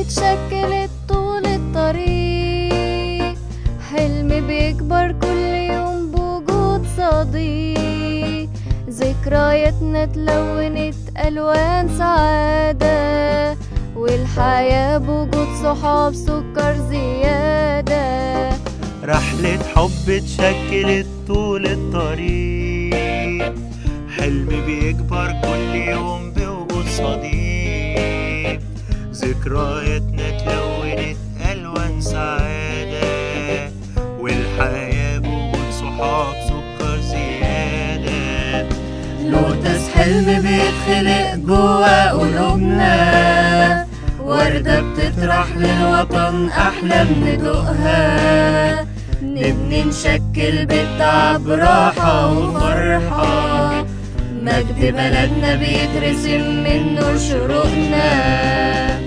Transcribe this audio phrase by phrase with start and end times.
[0.00, 3.38] اتشكلت طول الطريق.
[3.90, 8.48] حلم بيكبر كل يوم بوجود صديق.
[8.88, 10.94] ذكرياتنا اتلونت
[11.26, 13.56] ألوان سعادة
[13.96, 18.50] والحياة بوجود صحاب سكر زيادة.
[19.04, 23.54] رحلة حب اتشكلت طول الطريق.
[24.16, 27.49] حلم بيكبر كل يوم بوجود صديق.
[29.40, 31.16] ذكرياتنا اتلونت
[31.52, 33.70] ألوان سعادة
[34.20, 38.68] والحياة بوجود صحاب سكر زيادة.
[39.24, 43.86] لوتس حلم بيتخلق جوا قلوبنا
[44.20, 48.86] وردة بتطرح للوطن أحلام ندوقها
[49.22, 53.84] نبني نشكل بالتعب راحة وفرحة
[54.42, 58.99] مجد بلدنا بيترسم من نور شروقنا.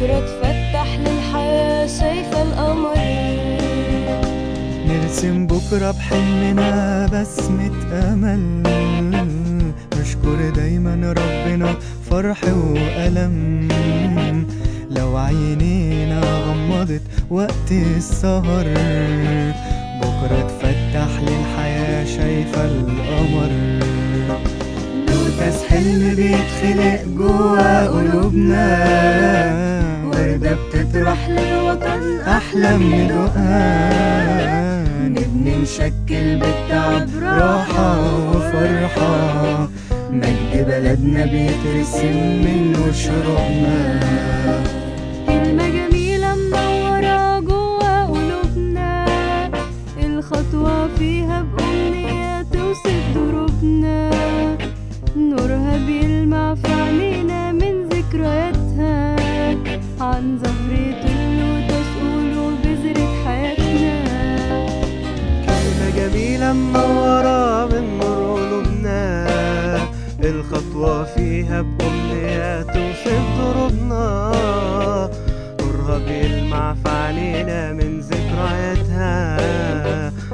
[0.00, 2.96] بكرة تفتح للحياة شايفة القمر
[4.88, 8.62] نرسم بكرة بحلمنا بسمة أمل
[10.00, 11.74] نشكر دايما ربنا
[12.10, 13.68] فرح وألم.
[14.90, 18.66] لو عينينا غمضت وقت السهر
[20.00, 23.50] بكرة تفتح للحياة شايفة القمر.
[25.08, 29.79] لوتس حلم بيتخلق جوا قلوبنا.
[31.10, 34.28] بتطرح للوطن أحلام ندوقها
[35.08, 38.00] نبني نشكل بالتعب راحة
[38.30, 39.68] وفرحة.
[40.10, 44.00] مجد بلدنا بيترسم من نور شروقنا
[65.96, 69.26] جميلة منورة من نور قلوبنا
[70.24, 74.32] الخطوة فيها بأمنية توصف ضروبنا
[75.60, 79.36] نورها بيلمع في عينينا من ذكرياتها.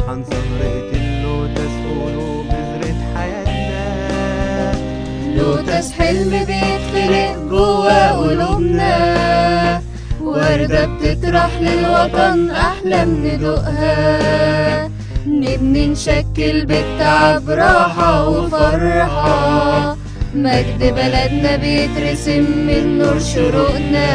[0.09, 3.85] عن زهرة اللوتس قولوا بذرة حياتنا.
[5.37, 7.06] لوتس حلم بيتخلق
[11.57, 14.89] بتطرح للوطن أحلام ندوقها
[15.27, 19.97] نبني نشكل بالتعب راحة وفرحة.
[20.35, 24.07] مجد بلدنا بيترسم من نور شروقنا.